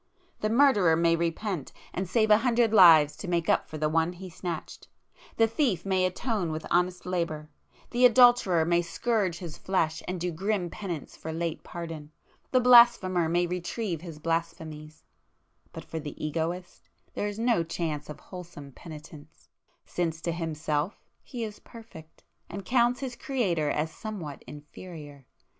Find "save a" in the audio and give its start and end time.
2.09-2.39